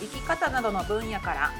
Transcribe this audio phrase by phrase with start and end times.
[0.00, 1.52] 生き方などの分野から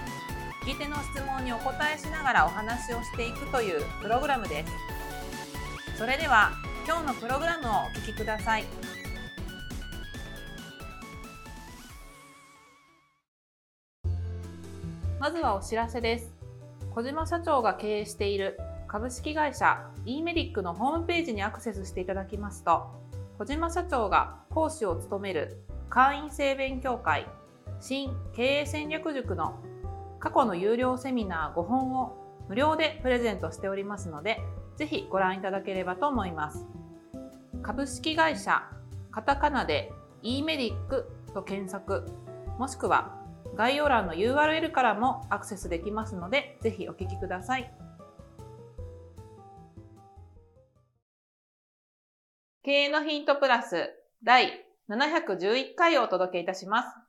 [0.62, 5.98] 聞き手の質問にお答えしながらお話をしていくというプログラムです。
[5.98, 6.52] それでは
[6.86, 8.64] 今日のプログラムをお聞きください。
[15.20, 16.34] まずはお知らせです。
[16.94, 22.92] 小島社長が経営している株式会社 e メディックのホームページにアクセスしていただきますと
[23.38, 27.26] 小島社長が講師を務める会員制勉強会
[27.86, 29.62] 新経営戦略塾の
[30.18, 32.16] 過去の有料セミナー5本を
[32.48, 34.38] 無料でプレゼントしておりますので、
[34.78, 36.64] ぜひご覧いただければと思います。
[37.62, 38.62] 株式会社
[39.10, 42.06] カタカナで e メディックと検索、
[42.58, 43.20] もしくは
[43.54, 47.70] 概要欄の URL からもアクセスできますので、ぜひお聞きください。
[52.62, 53.90] 経営のヒントプラス
[54.22, 57.04] 第711回をお届けいたします。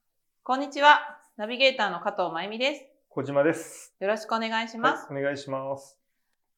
[0.47, 0.99] こんにちは。
[1.37, 2.85] ナビゲーターの加藤真由美です。
[3.09, 3.95] 小島です。
[3.99, 5.11] よろしくお願いします。
[5.11, 5.97] はい、お願いします。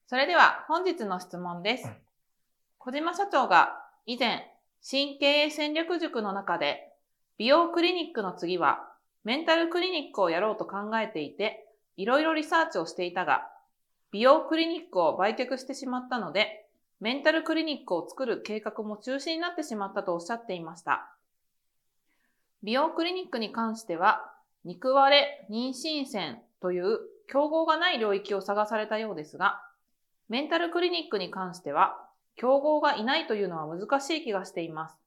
[0.07, 1.89] それでは本日の質問です。
[2.79, 6.91] 小島社長が以前、新経営戦略塾の中で、
[7.37, 8.91] 美容クリニックの次は
[9.23, 11.65] メンタルクリニックをやろうと考えていて、
[11.95, 13.47] いろいろリサーチをしていたが、
[14.11, 16.67] 美容クリニックを売却してしまったので、
[16.99, 21.16] メンタルクリニックを作る計画も中止になってしまったとおっしゃっていました。
[22.67, 24.29] 美容クリニックに関しては、
[24.65, 26.99] 肉割れ、妊娠線という
[27.31, 29.61] 競合がない領域を探されたようですが、
[30.27, 31.95] メンタルクリニックに関しては、
[32.35, 34.97] 競合がいないというのは難しい気がしています。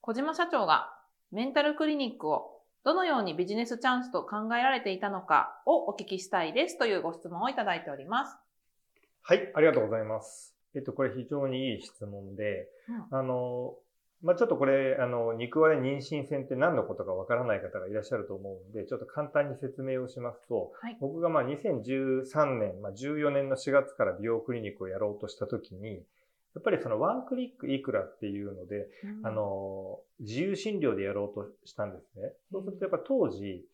[0.00, 0.90] 小島社長が
[1.32, 8.38] メンタルクリニックをどのようにビジネスチャンスと考えられていたのかをお聞きしたいですというご質問をいただいております。
[9.20, 10.56] はい、ありがとうございます。
[10.74, 13.74] えっと、これ非常にいい質問で、うん、あの、
[14.24, 25.96] まあ、ちょっとこれ、あの、肉割れ妊娠線って何のことかわからない方がいらっしゃると思うんで、ちょっと簡単に説明をしますと、はい、僕がまあ2013年、まあ、14年の4月から美容クリニックをやろうとしたときに、
[26.54, 32.32] やっぱりそのワンクリックいくらっていうので、うん、あの、自由診療でやろうとしたんですね。
[32.50, 33.66] そうするとやっぱ当時、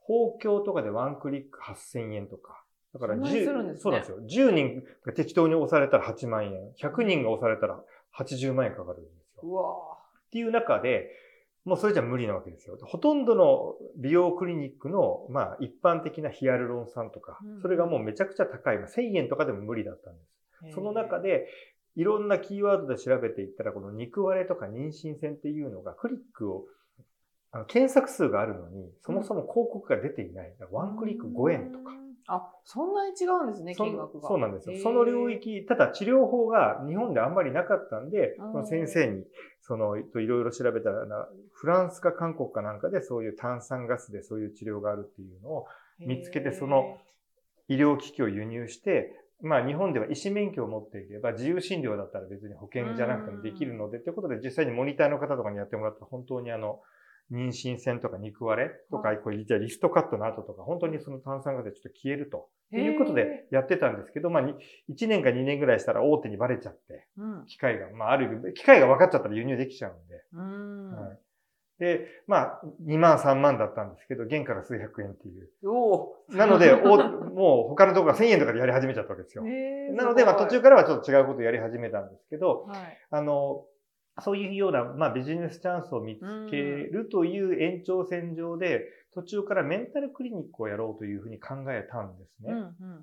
[0.00, 4.18] 法教とかでワンクリック8000円とか、だから10、ね、そうなんですよ。
[4.20, 7.80] 10人が適当に押されたら8万円、100人が押されたら
[8.18, 9.42] 80万円かかるんですよ。
[9.44, 9.93] うわ
[10.34, 11.10] っていう中で、
[11.64, 12.76] もうそれじゃ無理なわけですよ。
[12.82, 18.78] ほとんどの美容クリニックの、まあ、一般的なヒアルロン酸とか、それがもうめちゃくちゃ高い。
[18.78, 20.20] まあ、1000円とかでも無理だったんで
[20.70, 20.74] す。
[20.74, 21.46] その中で、
[21.94, 26.64] いろんなキーワードで調べていったら、この肉割れとか妊娠線っていうのが、クリックを、
[27.52, 30.52] あの検索数があるのに、そもそも広告が出ていない。
[30.72, 31.92] ワンクリック5円とか。
[32.26, 34.28] あ、そんなに違うんですね、金額が。
[34.28, 34.78] そうなんですよ。
[34.82, 39.24] その領域、ただ治療法が日本であんまりなかったんで、この先生に、
[39.60, 45.66] その、いろいろ調べたら、フランスか韓国かなんかでそういう炭酸ガスでそういう治療があるっていうのを
[45.98, 46.98] 見つけて、その
[47.68, 56.80] 医療機器を輸入して、まあ日本では医師免許を持っていれば自由診療だったら別に保険じゃなくてもできるので、ということで実際にモニターの方とかにやってもらった本当にあの、
[57.32, 62.48] 妊娠線とか肉割れとか、これじゃリストカットの後とか、本当にその炭酸ガスでちょっと消えると。
[62.72, 67.06] いうことでやってたんですけど、まあ、1年か2年ぐらいしたら大手にバレちゃって、
[67.46, 70.22] 機械が、まあ、ある意味、機械が分かっちゃったら輸入できちゃうんで。
[70.32, 71.18] うんはい、
[71.78, 75.50] で、まあ、2万3万だったんですけど、原価が数百円っていう。
[75.68, 79.44] おなので、おもう他のところが1000円とかでやり始めちゃったわけですよ。
[79.94, 83.64] なので、まあ途中からはちょっと違うことをやり始めたんですけど、はい、あの、
[84.22, 86.20] そういうような、まあ、ビジネスチャンスを見つ
[86.50, 92.52] けるという延長線上で、途中からメンタルクリニックをやろうというふうに考えたんですね。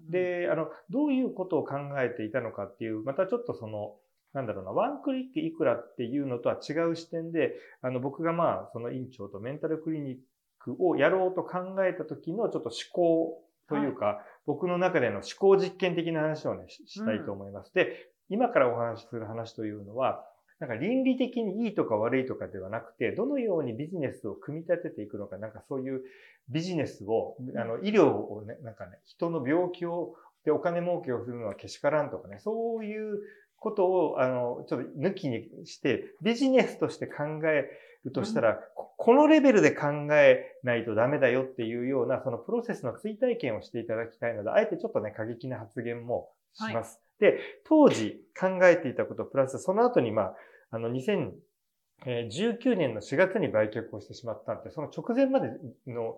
[0.10, 3.96] で、あの、どういうことを考えていたのかっていう、またちょっとその、
[4.34, 10.18] なんだろうな、ワンクリックいくらっていうのとは違う視点で、あの、僕がまあ、その院長とメンタルクリニッ
[10.60, 17.72] クをやろうと考えた時のちょっと思考というか、はい、僕の中での思考実験的な話をね、したいと思います。
[17.76, 20.26] うん、で、今からお話しする話というのは、
[20.62, 26.04] なんか倫理的にいいとか悪いとかではなくて、どのようにビジネスを組み立てていくのか、なんかそういう
[26.50, 30.14] ビジネスを、あの、医療をね、なんかね、人の病気を、
[30.46, 33.22] でお金儲けをするのはけしからんとかね、そういう
[33.58, 37.68] ことを、あの、ちょっと抜きにして、ビジネスとして考え
[38.06, 47.02] るとしたら、ここのレベルで考えないとダメだよっていうような、そのプロセスの追体験をしていただきたいので、あえてちょっとね、過激な発言もします。
[47.20, 50.36] で、当時考えていたことプラス、その後に、まあ、
[50.72, 55.50] あの、2019年の4月に売却をしてしまったんで、その直前まで
[55.86, 56.18] の、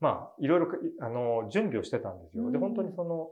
[0.00, 0.66] まあ、いろいろ、
[1.00, 2.50] あの、準備をしてたんですよ。
[2.50, 3.30] で、本当にその、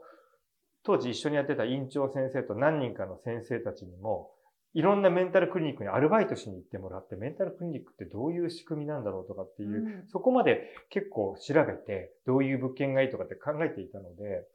[0.83, 4.31] 当時一緒にやってた院長先生と何人かの先生たちにも、
[4.73, 14.45] いろんなメンタルクリニックにアルバイトしに行ってもらって、メンタルクリニックってどういう仕組みなんだろうとかっていう、うんそこまで結構調べて、どういう物件がいいとかって考えていたので、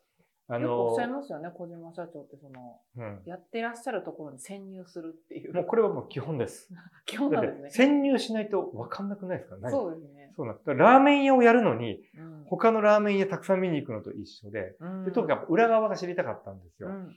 [0.47, 3.23] あのおっしゃい、ますよね、小島社長ってその、うん。
[3.25, 5.55] やってらっしゃるところに潜入するっていう。
[5.55, 6.69] もうこれはもう基本です。
[7.07, 7.71] 基本なんですね。
[7.71, 9.57] 潜入しないと分かんなくないですか？
[9.57, 10.33] 何そうですね。
[10.37, 10.75] そうなんです。
[10.75, 16.89] ラーメン屋をやるのに、うん他のラーメン屋たくさん見に行くのと一緒で、うんでとにかく裏側が知りたかったんですよ。
[16.89, 17.17] うん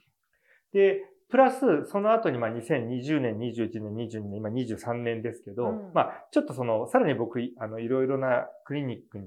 [0.73, 9.25] で、プラス、その後に、まあ、2020年、21年、22年、今23年ですけど、うんまあ、ちょっとその、さらに僕、いあの、いろいろなクリニックに、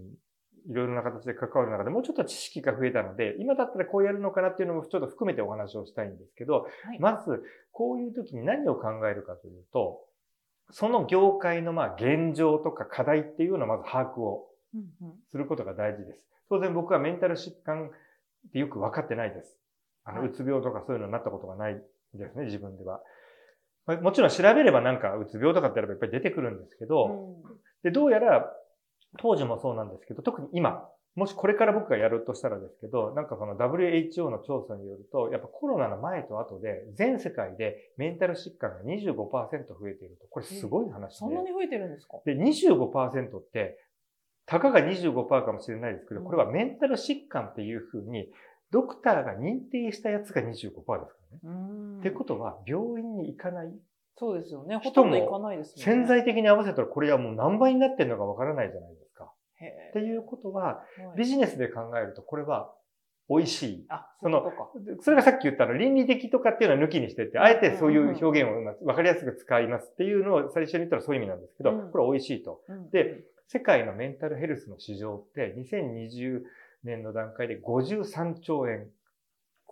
[0.70, 10.00] いろいろな形で関わる中で、もうちょっと知識が増えたので、今だったらこうやるのかなっていうのもちょっと含めてお話をしたいんですけど、はいまず、こういう時に何を考えるかというと、
[10.70, 14.46] その業界の、まあ、現状とか課題っていうのをまず把握を
[15.32, 16.24] することが大事です。
[16.48, 17.90] 当然僕はメンタル疾患っ
[18.52, 19.58] てよく分かってないです。
[20.04, 21.74] あの、はいうつ病とかそういうのになったことがない
[22.14, 23.00] ですね、自分では。
[23.86, 28.52] まあもちろん調べればなんかうつ病とかってやればやっぱり出てくるんですけど、うんで、どうやら
[29.18, 39.14] 当時もそうなんですけど、特に今、もしこれから僕がやるとしたらですけど、なんかその WHO の調査によると、やっぱコロナの前と後で全世界でメンタル疾患が25%
[39.68, 40.26] 増えていると。
[40.28, 41.16] これすごい話で。
[41.16, 42.20] そんなに増えてるんですか？
[42.24, 43.76] で、25%って、
[44.46, 48.28] たかが25%かもしれないですけど、これはメンタル疾患っていうふうに、
[48.70, 51.06] ドクターが認定したやつが25%ですからね。
[51.44, 53.72] うんってことは、病院に行かない。
[54.16, 54.76] そうですよね。
[54.76, 55.82] ほ人もとんど行かないですよね。
[55.82, 58.99] 潜在的に合わせたら、これはもう何倍になってるのかわからないじゃないですか。
[59.60, 60.82] へっていうことは、
[61.16, 62.72] ビジネスで考えると、これは
[63.30, 63.86] 美味しい。
[63.88, 64.52] あ、その
[65.00, 72.60] それがさっき言ったの、倫理的とかっていうのは抜きにしてって、あえてそういう表現を分かりやすく使いますっていうのを最初に言ったらそういう意味なんですけど、うんこれは美味しいと。
[72.68, 76.42] うんで、世界のメンタルヘルスの市場って2020
[76.84, 78.88] 年の段階で53兆円。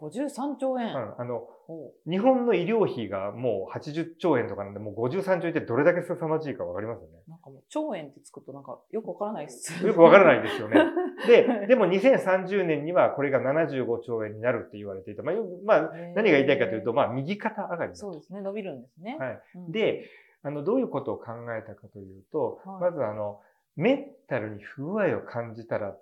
[0.01, 0.89] 53兆円。
[0.89, 7.19] うんあの、ほ日本の医療費がもう80兆円とかなんで、もう53兆円ってどれだけ凄まじいかわかりますよね。
[7.27, 9.85] うなんかもう、兆円ってつくとなんかよくわからないです。
[9.85, 10.77] よくわからないですよね。
[11.27, 15.23] で、でも2030年にはこれが75兆円になるって言われていた。
[15.23, 19.17] まあ、よまあ、何が言いたいかというと、まあ、右肩上がりそうですね、伸びるんですね。
[19.19, 20.05] はいうん、で、
[20.43, 23.41] あの、どういうことを考えたかというと、はいまずあの、
[23.77, 25.97] メンタルに不具合を感じたら、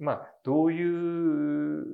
[0.00, 1.84] まあ、どういう、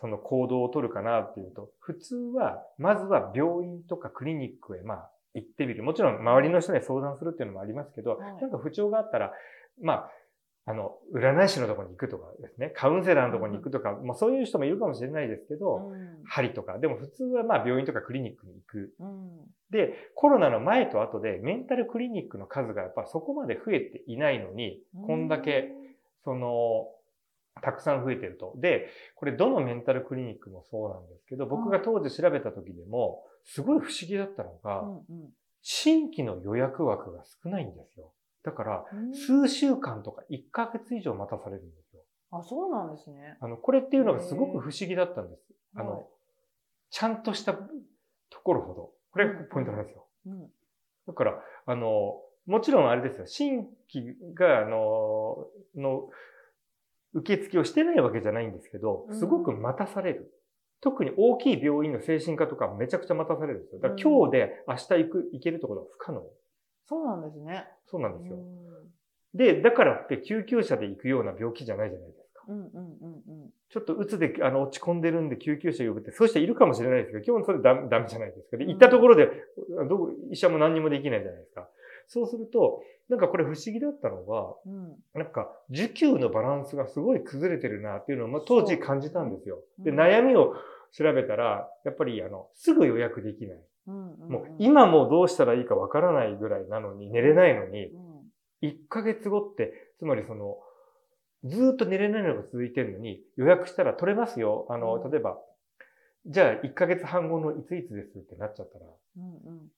[0.00, 5.82] その行動を取るかなっていうと、普通は、まずは病院とかクリニックへ、まあ、行ってみる。
[5.82, 8.36] もちろん、周りの人に相談するっていうのもありますけど、はい。
[8.40, 9.32] なんか不調があったら、
[9.82, 10.10] まあ、
[10.66, 16.24] あの、占い師のところに行くとかですね、カウンセラーのところに行くとか、まあそういう人もいるかもしれないですけど、うん。
[16.24, 18.94] 針とか、でも普通はまあ病院とかクリニックに行く。
[18.98, 19.30] うん。
[19.70, 25.70] で、コロナの前と後でメンタルクリニックの数がやっぱそこまで増えていないのに、こんだけ、
[26.24, 26.86] その、
[27.62, 28.54] たくさん増えてると。
[28.56, 34.84] で、これどのメンタルクリニックもそうなんですけど、僕が当時調べた時でも、すごい不思議だったのが、
[35.62, 38.12] 新規の予約枠が少ないんですよ。
[38.42, 42.02] だから、うん数週間とか1ヶ月以上待たされるんですよ。
[42.30, 43.38] あ、そうなんですね。
[43.40, 45.42] あの、これっていうのがすごく不思議だったんです。
[45.76, 46.06] あはいの、
[46.90, 47.68] ちゃんとしたと
[48.42, 48.90] ころほど。
[49.12, 50.06] これがポイントなんですよ。
[50.26, 50.50] うん
[51.06, 53.26] だから、あの、もちろんあれですよ。
[53.26, 56.08] 新規が、あの、の、
[57.14, 60.32] 受付をしてないわけじゃないんですけど、すごく待たされる。
[60.80, 63.80] 特に大きい病院の精神科とかめちゃくちゃ待たされるんですよ。
[63.80, 66.22] だから今日で明日行く、行けるところは不可能。
[66.86, 67.64] そうなんですね。
[67.86, 68.36] そうなんですよ。
[68.36, 72.52] うで、だからって救急車で行くような病気じゃないじゃないですか。
[72.52, 78.56] んうんうんうんちょっと鬱であの落ち込んでるんで救急車呼ぶって、そういう人いるかもしれないですけど、基本それダメダメじゃないですか。
[78.56, 79.28] で、行ったところで、
[79.88, 81.53] どこ医者も何にもできないじゃないですか。
[82.08, 84.72] そうすると、なんかこれ不思議だったのが、うん。
[84.72, 89.60] うんなんか、受給のバランスがすごい崩れてるなっていうのを、まあ、当時感じたんですよ。
[89.78, 90.00] で、うん。
[90.00, 90.54] 悩みを
[90.92, 93.58] 調べたら、やっぱり、あの、すぐ予約できない。
[93.86, 98.68] うんうんもう、今もうどうしたらいいかわからないぐらいなのに、寝れないのに、うん。
[98.68, 100.58] 1ヶ月後って、つまりその、
[101.44, 104.66] ずーっと寝れないのが続いてるのに、予約したら取れますよ。
[104.70, 105.10] あの、うん。
[105.10, 105.38] 例えば、
[106.26, 108.86] じゃあ1ヶ月半後のいついつですってなっちゃったら、
[109.18, 109.68] うんうん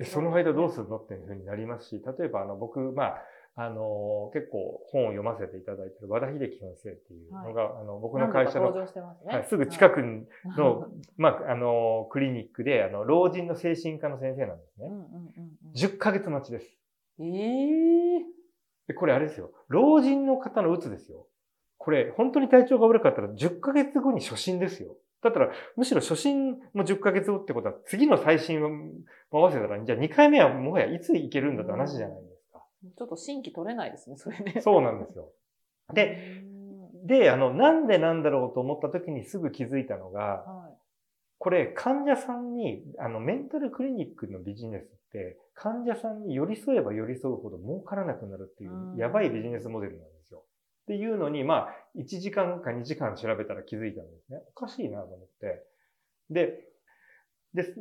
[0.00, 3.22] えその間どうするのっていうふうになりますし、例えばあの僕、まあ、
[3.56, 8.86] あの、結構本を読ませていただいている和田秀樹先生っていうのが、あの、僕の会社のね
[9.26, 10.26] はい、すぐ近くはい
[10.56, 10.86] の、
[11.18, 14.86] まあ、あの、クリニックで、あの、老人の精神科の先生なんですね。
[14.86, 16.66] うんうんうんうん10ヶ月待ちです。
[17.20, 18.24] ええ
[18.88, 19.52] で、これあれですよ。
[19.68, 21.26] 老人の方のうつですよ。
[21.78, 24.96] これ、本当に体調が悪かったら10ヶ月後に初診ですよ。
[25.22, 28.68] だったら、むしろ初診も10ヶ月後ってことは、次の最新を
[29.30, 32.64] 合わせたら、じゃあ2回目はもはやいつ行けるんだって話じゃないですか。
[32.96, 34.60] ちょっと新規取れないですね、それね。
[34.60, 35.30] そうなんですよ。
[35.92, 36.42] で、
[37.04, 40.78] で、あの、なんでなんだろうと思った時にすぐ気づいたのが、はい、
[41.38, 50.19] これ患者さんに、あの、メンタルクリニックのビジネスって、患者さんに寄り添えば寄り添うほど儲からなくなるっていううん、やばいビジネスモデルなんですよ。
[50.90, 54.40] っていうのに、まあ、1時間か2時間調べたら気づいたんですね。
[54.56, 55.62] おかしいなと思って。
[56.30, 56.64] で、
[57.54, 57.72] で、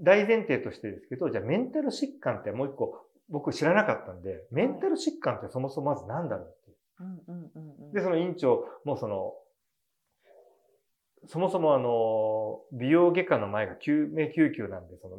[0.00, 6.74] 大前提としてですけど、じゃあメンタル疾患ってもう一個、僕知らなかったんで、メンタル疾患ってそもそもまず何だろうってい
[7.90, 7.92] う。
[7.92, 9.34] で、その院長もその、
[11.26, 15.18] そもそもあの、美容外科の前が救命救急なんで、その、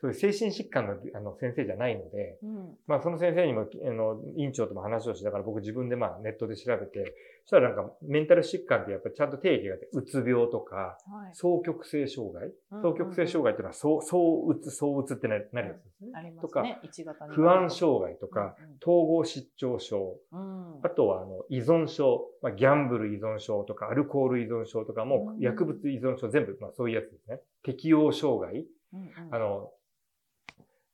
[0.00, 2.78] そういう精神疾患のあの先生じゃないので、うん。
[2.86, 7.14] まあその先生にも、あの、院長とも話をしながら僕自分でまあネットで調べて、
[7.44, 11.32] そしたらなんかメンタル疾患ってやっぱりちゃんと定義があって、うつ病とか、はい。
[11.34, 12.48] 双極性障害？
[12.48, 16.10] うん双極性障害っていうのは、そう、そううつ、そううつってななるやつですね。
[16.14, 16.78] ありまとか、すね。
[16.82, 27.40] 一型に不安障害とか、統合失調症、あとは、あの、依存症、まあ、ギャンブル依存症とか、アルコール依存症とかもう、ん薬物依存症全部、まあ、そういうやつですね。
[27.62, 28.66] 適応障害、
[29.30, 29.72] あの、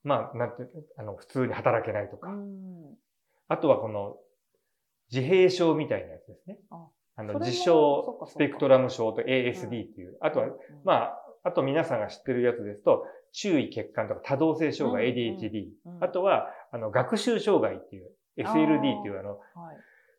[0.07, 0.63] まあ、なんて、
[0.97, 2.95] あの、普通に働けないとか、うん。
[3.49, 4.17] あとはこの、
[5.13, 6.59] 自閉症みたいなやつですね。
[6.71, 6.87] あ
[7.17, 10.17] あの、自閉スペクトラム症と ASD っていう。
[10.21, 10.47] あとは、
[10.85, 15.71] まあ、あと皆さんが知ってるやつですと、注意欠陥とか多動性障害、ADHD。
[15.85, 19.77] うんあとは、あの、学習障害っていう、SLD っていうあの、はい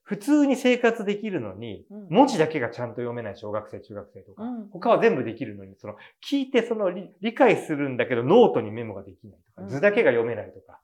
[0.07, 2.07] 普通に生活できるのに、うん。
[2.09, 4.69] 文字だけがちゃんと読めない小学生、中学生とか、うん。
[4.69, 5.95] 他は全部できるのに、その、
[6.25, 9.67] 聞いてその理理解するんだけど、ノートにメモができないとか、うん。
[9.67, 10.79] 図だけが読めないとか、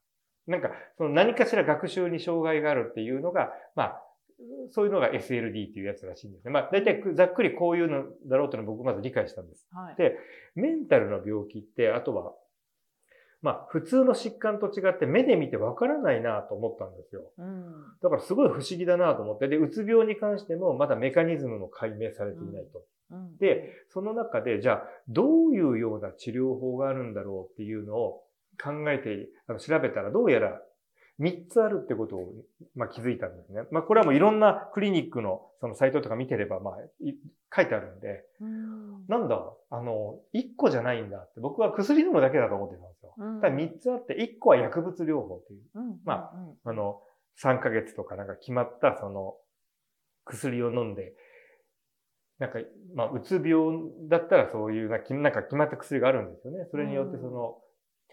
[0.46, 4.03] なんか、その何かしら学習に障害があるっていうのが、まあ、
[4.72, 6.51] そういうのが SLD っていうやつらしいんですね。
[6.51, 9.65] まあ、大体ざっくりこういうのだろうというのを僕まず理解したんです。
[9.72, 9.96] はい。
[9.96, 10.18] で
[10.56, 12.34] メンタルの病気って、あとは、
[13.43, 17.29] まあ、普通の疾患と違って目で見てわからないなと思ったんですよ。
[17.38, 17.63] うん
[18.01, 22.79] だからすごい不思議だなと思って、で、うつ病に関してもまだメカニズムも解明されていないと。
[22.79, 28.23] うんで、その中で、じゃあ、どういうような治療法があるんだろうっていうのを
[28.59, 30.59] 考えて、あの調べたら、どうやら
[31.20, 32.34] 3つあるってことを、
[32.75, 33.62] まあ、気づいたんですね。
[33.72, 37.13] まあ、これはもういろんなクリニックのそのサイトとか見てれば、まあ、い
[37.55, 39.39] 書いてあるんで、うんなんだ、
[39.70, 43.13] あの、1個じゃないんだって、僕は薬飲むだけだと思ってたんですよ。
[43.17, 45.62] うんただ3つあって、1個は薬物療法っていう。
[45.75, 47.01] うんまうんあの、
[47.41, 49.36] 3ヶ月とかなんか決まったその
[50.25, 51.13] 薬を飲んで、
[52.39, 52.60] なんか、
[52.96, 56.67] まあ、うつ病だったらそういうな、きなんか決まった薬があるんですよね。
[56.72, 57.58] それによってその、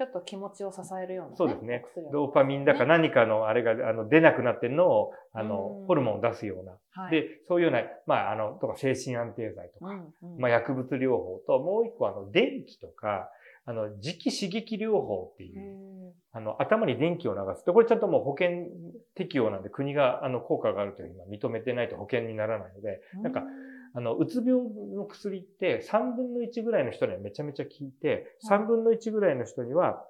[0.01, 1.37] ちょっと気持ちを支えるようなね。
[1.37, 6.73] そうですねドーパミンだか何かのあれが、あの、出なくなってるのを、あうん、のホルモンを出すような。
[6.93, 13.29] はい、で、そういうような、まあ、あの、とか精神安定剤とか、うんうんまあ、薬物療法と、もう一個あの、電気とか、
[13.67, 17.65] あの、磁気刺激療法っていう、へあの、頭に電気を流す。
[17.65, 18.69] で、これちゃんともう保険
[19.15, 23.45] 適用なんで国があの効果があるというのは認めてないと保険にならないので、ーなんか、
[23.93, 24.63] あの、うつ病
[24.95, 28.15] の薬って3分の1ぐらいの人にはめちゃめちゃ効いて、は
[28.57, 28.59] い。
[28.61, 30.05] 3分の1ぐらいの人には、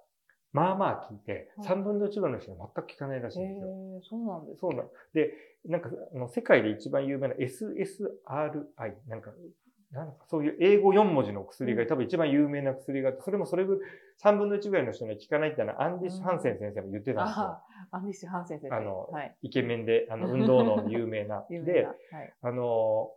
[0.53, 1.67] まあまあ効いて、はい。
[1.69, 3.69] 3分の1ぐらいの人には全く効かないらしいんですよ。
[3.69, 4.59] へーそうなんですね。
[4.61, 5.33] そうなんで、
[5.67, 9.31] なんか、あの世界で一番有名な SSRI、なんか、
[9.93, 13.81] なんかそういう英語4文字の薬がうん多分一番有名な薬があって、それもそれぐらい、
[14.23, 17.59] 3分の1ぐらいの人には効かないってのはアンディス・ハンセン先生も言ってたんですよ。
[17.91, 18.77] アンディス・ハンセン先生。
[18.77, 19.37] あのはい。
[19.43, 21.45] イケメンで、あの、運動能有名な。
[21.51, 22.35] 名な、はい。
[22.43, 23.11] あの、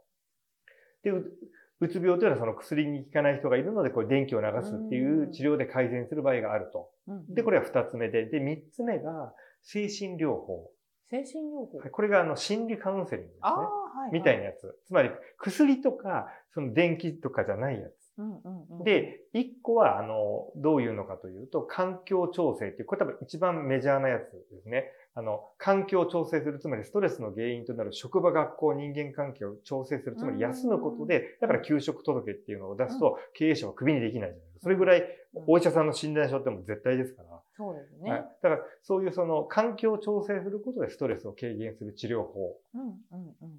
[1.03, 1.32] で、う
[1.80, 6.89] うつ病というのはその薬に効かない人がいるので、これ電気を流すっていう治療で改善する場合があると。
[7.08, 10.72] うんで、これは二つ目で、で、三つ目が精神療法。
[11.13, 11.79] 精神療法。
[11.91, 14.20] これがあの心理カウンセリングですね。
[14.20, 14.75] みたいなやつ。
[14.88, 17.91] つまり、薬とか、その電気とかじゃないやつ。
[18.17, 18.84] うんうんうん。
[18.84, 24.91] で、一個は、あの、どういうのかというと、環境調整っていう、これ多分一番メジャーなやつですね。
[25.15, 34.60] あの、環境を調整する、つまりストレスの原因となる職場、学校、人間関係を調整する、つまり休むことで、だから休職届っていうのを出すと、経営者はクビにできないじゃないですか。
[34.63, 35.03] それぐらい、
[35.48, 37.41] お医者さんの診断書っても絶対ですから。
[37.55, 38.27] そうですはいね。
[38.41, 42.58] だから、そういうその、環境を調整することでストレスを軽減する治療法。
[42.74, 43.58] うんうんうんうん。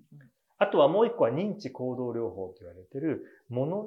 [0.59, 3.85] あとはもう一個は認知行動療法と言われてるものの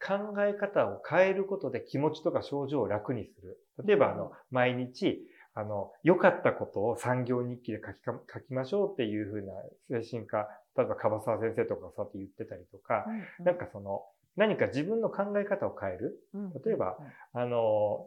[0.00, 3.58] 考え方を変えることで気持ちとか症状を楽にする。
[3.84, 13.04] 例えば、あの、毎日、あの、良かったことを産業日記で書きか書きましょうっていうふうな精神科、例えば樺沢先生とかそうやって言ってたりとか、
[13.38, 14.02] うんなんかその、
[14.36, 16.20] 何か自分の考え方を変える。
[16.34, 16.98] うん例えば、
[17.32, 18.06] あの、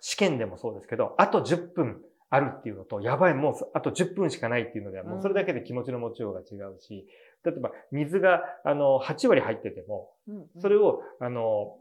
[0.00, 7.08] 試験でもそうですけど、あと10分、あるっていうのと、やばい、もうあと10分しかないっていうのでは、もうそれだけで気持ちの持ちようが違うし、
[7.44, 10.12] 例えば水が、あの、8割入ってても、
[10.60, 11.76] それを、あの、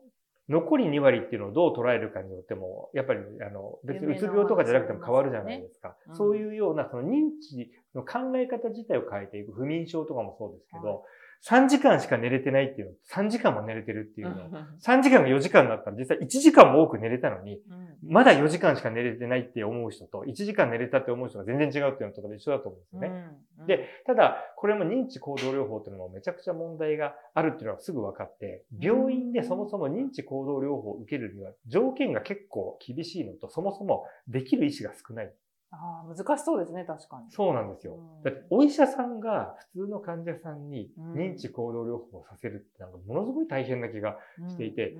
[0.49, 5.95] 残り2割っていうのをどう捉えるかによっても、やっぱり、あの、別にうつ病とかじゃなくても変わるじゃないですか。
[6.13, 9.51] そういうような、その認知の考え方自体を変えていく。
[9.53, 11.05] 不眠症とかもそうですけど、
[11.47, 14.49] 3時間しか寝れてないっていうの、3時間も寝れてるっていうの、
[14.85, 17.61] 3時間が4時間だったら実際1時間も多く寝れたのに、
[18.05, 23.37] まだ4時間しか寝れてないって思う人と、1時間寝れたって思う人が全然違うっていうのとか一緒だと思うんですよね。
[23.67, 35.33] で、ただ、これも認知行動療法っていうのもめちゃくちゃ問題があるっていうのはすぐ分かって、病院でそもそも認知行動療法を受けるには条件が結構厳しいのと、そもそもできる医師が少ない。
[35.71, 37.31] ああ、難しそうですね、確かに。
[37.31, 37.99] そうなんですよ。
[38.23, 44.95] だって、お医者さんが普通の患者さんに認知行動療法をさせるってなんかものすごい大変な気がしていて、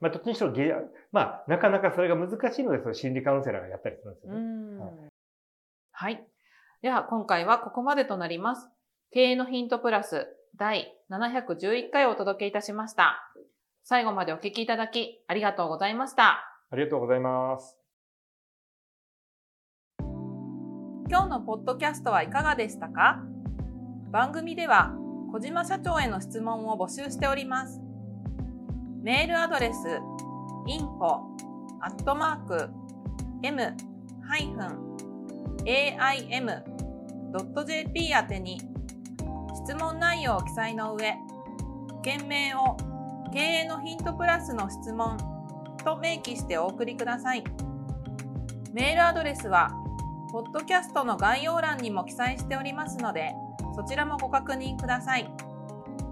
[0.00, 0.52] まあ、どっちにしろ、
[1.12, 4.78] まあ、なかなかそれが難しいので、その心理カウンセラーがやったりするんですよね。
[4.80, 4.92] はい、
[5.92, 6.28] はい。
[6.82, 8.68] では、今回はここまでとなります。
[9.10, 13.32] 経営のヒントプラス第711回をお届けいたしました。
[13.84, 16.44] 最後までお聞きいただきありがとうございました。
[16.70, 17.77] ありがとうございます。
[21.10, 23.22] 今日のポッドキャストはいかがでしたか？
[24.10, 24.92] 番組では
[25.32, 27.80] 小島社長への質問を募集しております。
[29.02, 29.76] メールアドレス
[30.68, 31.22] info
[31.80, 32.68] アットマーク
[33.42, 33.72] m-aim.jp
[38.12, 38.60] 宛てに
[39.64, 41.14] 質問内容を記載の上、
[42.02, 42.76] 件名を
[43.32, 45.16] 経営のヒントプラスの質問
[45.82, 47.42] と明記してお送りください。
[48.74, 49.70] メールアドレスは
[50.30, 53.34] ポッドキャストの概要欄にも記載しておりますので、
[53.74, 55.30] そちらもご確認ください。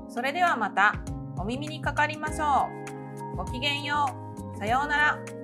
[0.08, 0.94] それではまた
[1.36, 2.68] お耳にかかりましょ
[3.34, 3.36] う。
[3.36, 4.06] ごきげんよ
[4.54, 4.58] う。
[4.58, 5.35] さようなら。